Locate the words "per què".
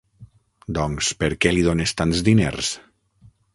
1.19-1.53